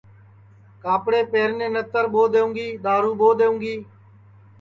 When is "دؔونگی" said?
2.33-2.67, 3.39-3.75